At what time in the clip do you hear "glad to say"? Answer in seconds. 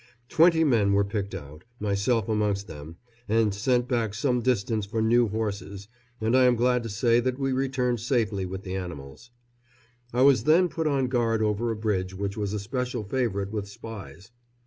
6.55-7.19